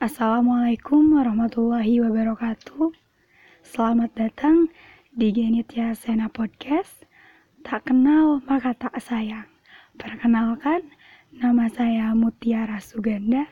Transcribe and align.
Assalamualaikum 0.00 1.12
warahmatullahi 1.12 2.00
wabarakatuh. 2.00 2.88
Selamat 3.60 4.08
datang 4.16 4.72
di 5.12 5.28
Genitya 5.28 5.92
Sena 5.92 6.32
Podcast. 6.32 7.04
Tak 7.68 7.84
kenal 7.92 8.40
maka 8.48 8.72
tak 8.72 8.96
sayang. 8.96 9.44
Perkenalkan, 10.00 10.88
nama 11.36 11.68
saya 11.68 12.16
Mutiara 12.16 12.80
Suganda 12.80 13.44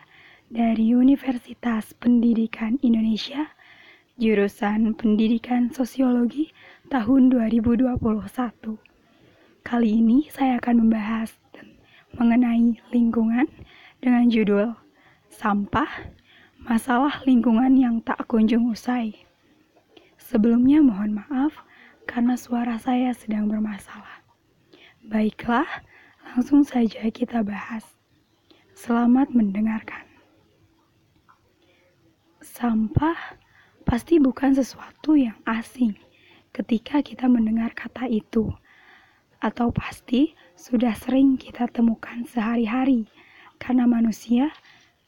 dari 0.49 0.97
Universitas 0.97 1.93
Pendidikan 1.93 2.81
Indonesia, 2.81 3.53
jurusan 4.17 4.97
Pendidikan 4.97 5.69
Sosiologi 5.69 6.49
tahun 6.89 7.29
2021. 7.29 7.93
Kali 9.69 9.91
ini 10.01 10.33
saya 10.33 10.57
akan 10.57 10.89
membahas 10.89 11.29
mengenai 12.17 12.81
lingkungan 12.89 13.45
dengan 14.01 14.33
judul 14.33 14.73
Sampah, 15.29 16.09
Masalah 16.69 17.25
Lingkungan 17.25 17.81
yang 17.81 18.05
Tak 18.05 18.29
Kunjung 18.29 18.69
Usai. 18.69 19.17
Sebelumnya 20.21 20.85
mohon 20.85 21.17
maaf 21.17 21.65
karena 22.05 22.37
suara 22.37 22.77
saya 22.77 23.17
sedang 23.17 23.49
bermasalah. 23.49 24.21
Baiklah, 25.01 25.65
langsung 26.29 26.69
saja 26.69 27.09
kita 27.09 27.41
bahas. 27.41 27.89
Selamat 28.77 29.33
mendengarkan. 29.33 30.05
Sampah 32.45 33.17
pasti 33.89 34.21
bukan 34.21 34.53
sesuatu 34.53 35.17
yang 35.17 35.41
asing 35.49 35.97
ketika 36.53 37.01
kita 37.01 37.33
mendengar 37.33 37.73
kata 37.73 38.13
itu, 38.13 38.45
atau 39.41 39.73
pasti 39.73 40.37
sudah 40.53 40.93
sering 40.93 41.41
kita 41.41 41.65
temukan 41.73 42.29
sehari-hari 42.29 43.09
karena 43.57 43.89
manusia 43.89 44.53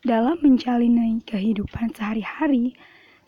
dalam 0.00 0.40
menjalani 0.40 1.20
kehidupan 1.28 1.92
sehari-hari 1.92 2.72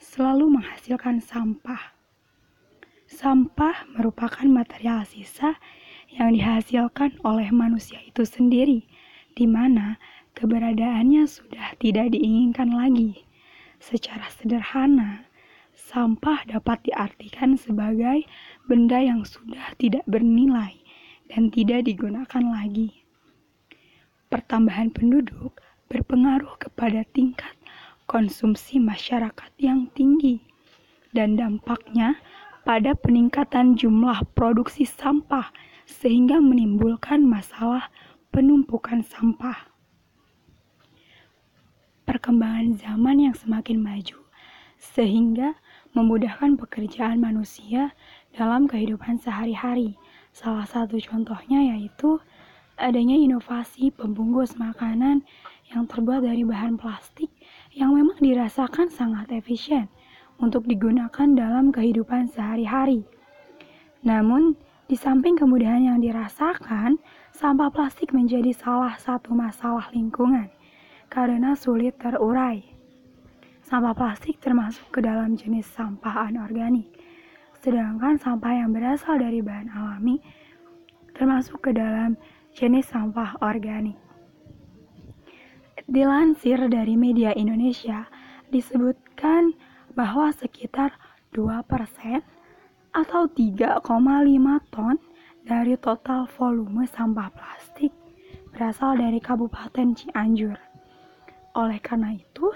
selalu 0.01 0.57
menghasilkan 0.57 1.21
sampah. 1.21 1.93
Sampah 3.05 3.85
merupakan 3.93 4.49
material 4.49 5.05
sisa 5.05 5.61
yang 6.09 6.33
dihasilkan 6.33 7.21
oleh 7.29 7.53
manusia 7.53 8.01
itu 8.01 8.25
sendiri, 8.25 8.89
di 9.37 9.45
mana 9.45 10.01
keberadaannya 10.33 11.29
sudah 11.29 11.77
tidak 11.77 12.09
diinginkan 12.17 12.73
lagi. 12.73 13.21
Secara 13.77 14.33
sederhana, 14.33 15.29
sampah 15.77 16.49
dapat 16.49 16.89
diartikan 16.89 17.61
sebagai 17.61 18.25
benda 18.65 18.97
yang 18.97 19.29
sudah 19.29 19.77
tidak 19.77 20.09
bernilai 20.09 20.73
dan 21.29 21.53
tidak 21.53 21.85
digunakan 21.85 22.45
lagi. 22.49 23.05
Pertambahan 24.33 24.89
penduduk 24.89 25.61
berpengaruh 25.93 26.57
kepada 26.57 27.05
tingkat 27.13 27.53
konsumsi 28.09 28.81
masyarakat 28.81 29.53
yang 29.61 29.93
tinggi 29.93 30.41
dan 31.13 31.37
dampaknya 31.37 32.17
pada 32.65 32.97
peningkatan 32.97 33.77
jumlah 33.77 34.25
produksi 34.33 34.89
sampah 34.89 35.53
sehingga 35.85 36.41
menimbulkan 36.41 37.21
masalah 37.21 37.93
penumpukan 38.33 39.05
sampah. 39.05 39.69
Perkembangan 42.09 42.73
zaman 42.81 43.29
yang 43.29 43.37
semakin 43.37 43.77
maju 43.77 44.19
sehingga 44.81 45.55
memudahkan 45.93 46.57
pekerjaan 46.57 47.21
manusia 47.21 47.93
dalam 48.33 48.65
kehidupan 48.65 49.21
sehari-hari. 49.21 50.01
Salah 50.33 50.65
satu 50.65 50.97
contohnya 50.97 51.77
yaitu 51.77 52.17
adanya 52.81 53.15
inovasi 53.15 53.93
pembungkus 53.93 54.57
makanan 54.57 55.23
yang 55.73 55.89
terbuat 55.89 56.23
dari 56.23 56.45
bahan 56.45 56.77
plastik 56.77 57.33
yang 57.73 57.97
memang 57.97 58.21
dirasakan 58.21 58.93
sangat 58.93 59.33
efisien 59.33 59.89
untuk 60.37 60.69
digunakan 60.69 61.29
dalam 61.33 61.73
kehidupan 61.73 62.29
sehari-hari. 62.29 63.09
Namun, 64.05 64.53
di 64.91 64.99
samping 64.99 65.39
kemudahan 65.39 65.89
yang 65.89 65.99
dirasakan, 66.05 67.01
sampah 67.33 67.73
plastik 67.73 68.13
menjadi 68.13 68.53
salah 68.53 68.99
satu 69.01 69.33
masalah 69.33 69.89
lingkungan 69.95 70.53
karena 71.09 71.57
sulit 71.57 71.97
terurai. 71.97 72.61
Sampah 73.63 73.95
plastik 73.97 74.37
termasuk 74.43 74.85
ke 74.93 75.01
dalam 75.01 75.39
jenis 75.39 75.65
sampah 75.71 76.29
anorganik, 76.29 76.91
sedangkan 77.63 78.19
sampah 78.21 78.53
yang 78.53 78.75
berasal 78.75 79.17
dari 79.17 79.41
bahan 79.41 79.71
alami 79.71 80.21
termasuk 81.15 81.63
ke 81.63 81.71
dalam 81.71 82.19
jenis 82.53 82.91
sampah 82.91 83.39
organik. 83.39 84.02
Dilansir 85.91 86.71
dari 86.71 86.95
media 86.95 87.35
Indonesia, 87.35 88.07
disebutkan 88.55 89.57
bahwa 89.99 90.31
sekitar 90.31 90.95
2% 91.35 92.23
atau 92.93 93.23
3,5 93.27 93.83
ton 94.71 94.97
dari 95.43 95.75
total 95.81 96.31
volume 96.39 96.87
sampah 96.87 97.33
plastik 97.35 97.91
berasal 98.53 98.95
dari 99.01 99.19
Kabupaten 99.19 99.97
Cianjur. 99.97 100.55
Oleh 101.57 101.81
karena 101.81 102.15
itu, 102.15 102.53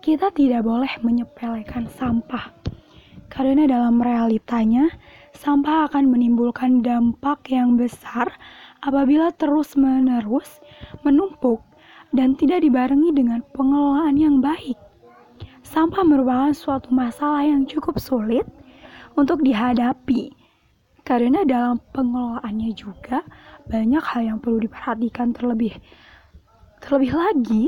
kita 0.00 0.32
tidak 0.32 0.64
boleh 0.64 0.90
menyepelekan 1.04 1.86
sampah. 1.92 2.50
Karena 3.30 3.68
dalam 3.68 4.00
realitanya, 4.00 4.88
sampah 5.36 5.92
akan 5.92 6.08
menimbulkan 6.08 6.80
dampak 6.80 7.52
yang 7.52 7.76
besar 7.76 8.32
apabila 8.80 9.34
terus-menerus 9.34 10.62
menumpuk 11.04 11.60
dan 12.14 12.38
tidak 12.38 12.62
dibarengi 12.62 13.10
dengan 13.14 13.40
pengelolaan 13.54 14.16
yang 14.18 14.38
baik. 14.38 14.78
Sampah 15.66 16.06
merupakan 16.06 16.54
suatu 16.54 16.94
masalah 16.94 17.42
yang 17.42 17.66
cukup 17.66 17.98
sulit 17.98 18.46
untuk 19.18 19.42
dihadapi 19.42 20.30
karena 21.06 21.46
dalam 21.46 21.78
pengelolaannya 21.94 22.70
juga 22.74 23.22
banyak 23.70 24.02
hal 24.02 24.22
yang 24.26 24.38
perlu 24.42 24.58
diperhatikan 24.62 25.30
terlebih 25.30 25.74
terlebih 26.82 27.14
lagi 27.14 27.64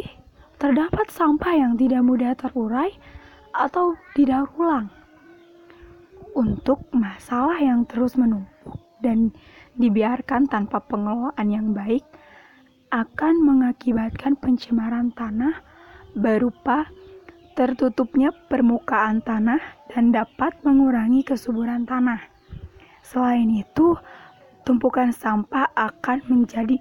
terdapat 0.58 1.06
sampah 1.08 1.54
yang 1.54 1.72
tidak 1.78 2.02
mudah 2.02 2.34
terurai 2.34 2.90
atau 3.54 3.94
tidak 4.18 4.50
ulang 4.58 4.90
untuk 6.34 6.82
masalah 6.90 7.56
yang 7.62 7.86
terus 7.86 8.18
menumpuk 8.18 8.78
dan 9.02 9.30
dibiarkan 9.78 10.50
tanpa 10.50 10.82
pengelolaan 10.82 11.48
yang 11.48 11.70
baik 11.70 12.02
akan 12.88 13.34
mengakibatkan 13.44 14.36
pencemaran 14.40 15.12
tanah 15.12 15.60
berupa 16.16 16.88
tertutupnya 17.52 18.30
permukaan 18.48 19.20
tanah 19.20 19.60
dan 19.90 20.14
dapat 20.14 20.54
mengurangi 20.62 21.26
kesuburan 21.26 21.84
tanah. 21.84 22.22
Selain 23.02 23.50
itu, 23.50 23.98
tumpukan 24.62 25.10
sampah 25.10 25.68
akan 25.74 26.22
menjadi 26.28 26.78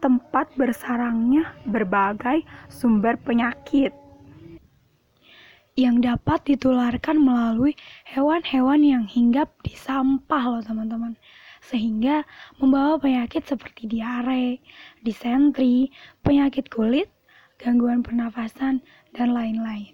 tempat 0.00 0.50
bersarangnya 0.56 1.52
berbagai 1.68 2.42
sumber 2.72 3.20
penyakit 3.20 3.92
yang 5.78 6.02
dapat 6.02 6.42
ditularkan 6.44 7.20
melalui 7.20 7.76
hewan-hewan 8.08 8.80
yang 8.82 9.04
hinggap 9.06 9.52
di 9.62 9.76
sampah 9.76 10.42
loh 10.58 10.62
teman-teman 10.64 11.14
sehingga 11.60 12.24
membawa 12.56 12.96
penyakit 12.96 13.44
seperti 13.44 13.86
diare, 13.86 14.60
disentri, 15.04 15.92
penyakit 16.24 16.72
kulit, 16.72 17.12
gangguan 17.60 18.00
pernafasan, 18.00 18.80
dan 19.12 19.36
lain-lain. 19.36 19.92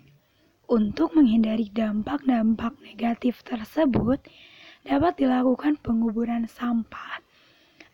Untuk 0.67 1.15
menghindari 1.15 1.71
dampak-dampak 1.71 2.75
negatif 2.83 3.43
tersebut, 3.47 4.19
dapat 4.87 5.19
dilakukan 5.19 5.79
penguburan 5.83 6.47
sampah, 6.47 7.23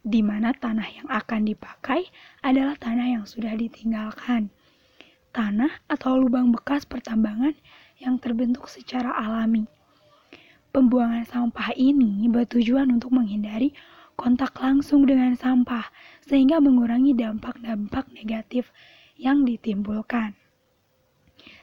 di 0.05 0.21
mana 0.21 0.53
tanah 0.53 0.89
yang 0.89 1.09
akan 1.09 1.49
dipakai 1.49 2.09
adalah 2.45 2.77
tanah 2.77 3.21
yang 3.21 3.25
sudah 3.25 3.57
ditinggalkan. 3.57 4.53
Tanah 5.33 5.81
atau 5.89 6.21
lubang 6.21 6.53
bekas 6.53 6.85
pertambangan 6.85 7.57
yang 7.97 8.21
terbentuk 8.21 8.69
secara 8.69 9.17
alami. 9.17 9.65
Pembuangan 10.73 11.29
sampah 11.29 11.77
ini 11.77 12.25
bertujuan 12.33 12.89
untuk 12.97 13.13
menghindari 13.13 13.77
kontak 14.17 14.57
langsung 14.57 15.05
dengan 15.05 15.37
sampah, 15.37 15.93
sehingga 16.25 16.65
mengurangi 16.65 17.13
dampak-dampak 17.13 18.09
negatif 18.17 18.73
yang 19.21 19.45
ditimbulkan. 19.45 20.33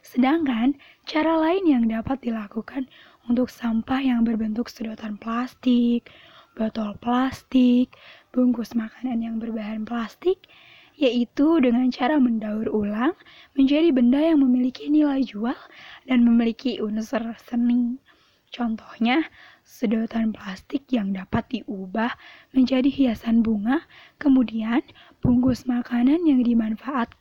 Sedangkan 0.06 0.77
cara 1.09 1.41
lain 1.41 1.65
yang 1.65 1.83
dapat 1.89 2.21
dilakukan 2.21 2.85
untuk 3.25 3.50
sampah 3.50 3.97
yang 3.97 4.21
berbentuk 4.21 4.69
sedotan 4.69 5.17
plastik, 5.17 6.13
botol 6.53 6.94
plastik, 7.01 7.97
bungkus 8.29 8.77
makanan 8.77 9.25
yang 9.25 9.41
berbahan 9.41 9.89
plastik, 9.89 10.45
yaitu 11.00 11.57
dengan 11.63 11.89
cara 11.89 12.21
mendaur 12.21 12.69
ulang 12.69 13.17
menjadi 13.57 13.89
benda 13.89 14.21
yang 14.21 14.44
memiliki 14.44 14.85
nilai 14.85 15.25
jual 15.25 15.57
dan 16.06 16.21
memiliki 16.21 16.77
unsur 16.77 17.23
seni. 17.50 17.97
Contohnya, 18.49 19.29
sedotan 19.61 20.33
plastik 20.33 20.89
yang 20.89 21.13
dapat 21.13 21.45
diubah 21.53 22.17
menjadi 22.49 22.89
hiasan 22.89 23.45
bunga, 23.45 23.85
kemudian 24.17 24.81
bungkus 25.21 25.69
makanan 25.69 26.25
yang 26.25 26.41
dimanfaat 26.41 27.13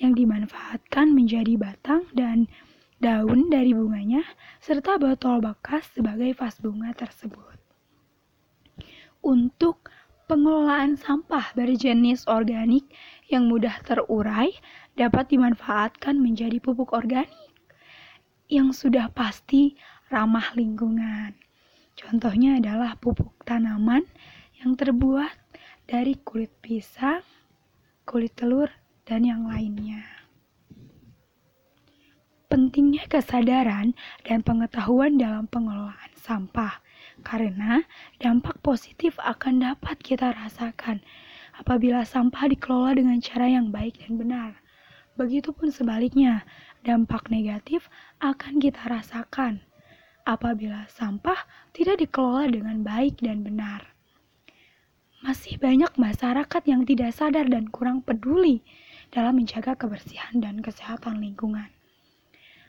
yang 0.00 0.16
dimanfaatkan 0.16 1.12
menjadi 1.12 1.60
batang 1.60 2.08
dan 2.16 2.48
daun 3.00 3.52
dari 3.52 3.76
bunganya, 3.76 4.24
serta 4.60 4.96
botol 4.96 5.44
bekas 5.44 5.88
sebagai 5.92 6.32
vas 6.36 6.56
bunga 6.60 6.92
tersebut. 6.96 7.56
Untuk 9.20 9.92
pengelolaan 10.24 10.96
sampah 10.96 11.52
berjenis 11.52 12.24
organik 12.28 12.88
yang 13.28 13.48
mudah 13.48 13.76
terurai 13.84 14.52
dapat 14.96 15.28
dimanfaatkan 15.32 16.16
menjadi 16.16 16.56
pupuk 16.60 16.96
organik 16.96 17.28
yang 18.48 18.72
sudah 18.72 19.12
pasti 19.12 19.76
ramah 20.10 20.58
lingkungan. 20.58 21.38
Contohnya 21.94 22.58
adalah 22.58 22.98
pupuk 22.98 23.46
tanaman 23.46 24.02
yang 24.58 24.74
terbuat 24.74 25.30
dari 25.86 26.18
kulit 26.26 26.50
pisang, 26.58 27.22
kulit 28.02 28.34
telur, 28.34 28.66
dan 29.06 29.22
yang 29.22 29.46
lainnya. 29.46 30.02
Pentingnya 32.50 33.06
kesadaran 33.06 33.94
dan 34.26 34.42
pengetahuan 34.42 35.14
dalam 35.14 35.46
pengelolaan 35.46 36.10
sampah, 36.18 36.82
karena 37.22 37.86
dampak 38.18 38.58
positif 38.66 39.14
akan 39.22 39.62
dapat 39.62 39.94
kita 40.02 40.34
rasakan 40.34 40.98
apabila 41.54 42.02
sampah 42.02 42.50
dikelola 42.50 42.98
dengan 42.98 43.22
cara 43.22 43.46
yang 43.46 43.70
baik 43.70 44.02
dan 44.02 44.18
benar. 44.18 44.50
Begitupun 45.14 45.70
sebaliknya, 45.70 46.42
dampak 46.82 47.30
negatif 47.30 47.86
akan 48.18 48.58
kita 48.58 48.82
rasakan 48.90 49.69
apabila 50.24 50.88
sampah 50.90 51.46
tidak 51.72 52.00
dikelola 52.00 52.50
dengan 52.50 52.82
baik 52.84 53.20
dan 53.20 53.44
benar. 53.44 53.90
Masih 55.20 55.60
banyak 55.60 56.00
masyarakat 56.00 56.62
yang 56.64 56.88
tidak 56.88 57.12
sadar 57.12 57.44
dan 57.44 57.68
kurang 57.68 58.00
peduli 58.00 58.64
dalam 59.12 59.36
menjaga 59.36 59.76
kebersihan 59.76 60.40
dan 60.40 60.64
kesehatan 60.64 61.20
lingkungan. 61.20 61.68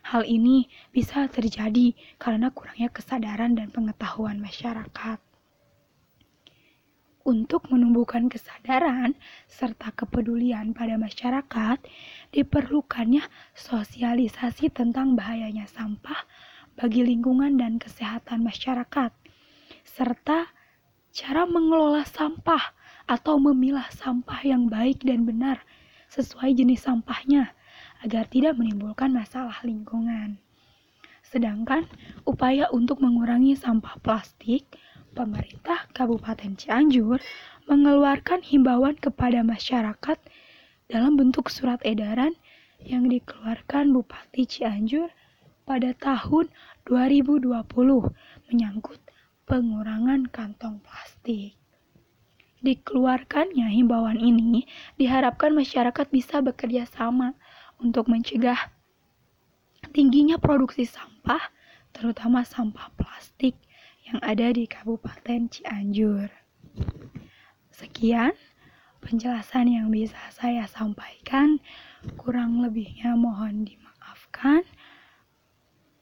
Hal 0.02 0.26
ini 0.26 0.66
bisa 0.90 1.30
terjadi 1.30 1.94
karena 2.18 2.50
kurangnya 2.52 2.90
kesadaran 2.90 3.54
dan 3.54 3.70
pengetahuan 3.70 4.42
masyarakat. 4.42 5.22
Untuk 7.22 7.70
menumbuhkan 7.70 8.34
kesadaran 8.34 9.14
serta 9.46 9.94
kepedulian 9.94 10.74
pada 10.74 10.98
masyarakat, 10.98 11.78
diperlukannya 12.34 13.22
sosialisasi 13.54 14.74
tentang 14.74 15.14
bahayanya 15.14 15.70
sampah 15.70 16.26
bagi 16.82 17.06
lingkungan 17.06 17.62
dan 17.62 17.78
kesehatan 17.78 18.42
masyarakat, 18.42 19.14
serta 19.86 20.50
cara 21.14 21.46
mengelola 21.46 22.02
sampah 22.02 22.74
atau 23.06 23.38
memilah 23.38 23.86
sampah 23.94 24.42
yang 24.42 24.66
baik 24.66 25.06
dan 25.06 25.22
benar 25.22 25.62
sesuai 26.10 26.58
jenis 26.58 26.82
sampahnya 26.82 27.54
agar 28.02 28.26
tidak 28.26 28.58
menimbulkan 28.58 29.14
masalah 29.14 29.62
lingkungan. 29.62 30.42
Sedangkan 31.22 31.86
upaya 32.26 32.66
untuk 32.74 32.98
mengurangi 32.98 33.54
sampah 33.54 34.02
plastik, 34.02 34.66
pemerintah 35.14 35.86
Kabupaten 35.94 36.58
Cianjur 36.58 37.22
mengeluarkan 37.70 38.42
himbauan 38.42 38.98
kepada 38.98 39.46
masyarakat 39.46 40.18
dalam 40.90 41.14
bentuk 41.14 41.54
surat 41.54 41.78
edaran 41.86 42.34
yang 42.82 43.06
dikeluarkan 43.06 43.94
Bupati 43.94 44.50
Cianjur 44.50 45.14
pada 45.64 45.94
tahun 45.98 46.50
2020 46.90 47.48
menyangkut 48.50 49.00
pengurangan 49.46 50.28
kantong 50.32 50.80
plastik. 50.82 51.58
Dikeluarkannya 52.62 53.74
himbauan 53.74 54.22
ini 54.22 54.70
diharapkan 54.96 55.50
masyarakat 55.58 56.08
bisa 56.14 56.46
bekerja 56.46 56.86
sama 56.86 57.34
untuk 57.82 58.06
mencegah 58.06 58.70
tingginya 59.90 60.38
produksi 60.38 60.86
sampah, 60.86 61.42
terutama 61.90 62.46
sampah 62.46 62.94
plastik 62.94 63.58
yang 64.06 64.22
ada 64.22 64.54
di 64.54 64.70
Kabupaten 64.70 65.50
Cianjur. 65.50 66.30
Sekian 67.74 68.38
penjelasan 69.02 69.74
yang 69.74 69.90
bisa 69.90 70.18
saya 70.30 70.70
sampaikan. 70.70 71.58
Kurang 72.22 72.62
lebihnya 72.62 73.18
mohon 73.18 73.66
dimaafkan. 73.66 74.62